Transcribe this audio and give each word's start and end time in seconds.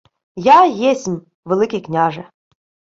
—Я 0.35 0.65
єсмь, 0.67 1.19
Великий 1.45 1.81
княже. 1.81 2.29